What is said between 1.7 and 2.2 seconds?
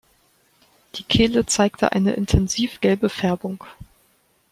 eine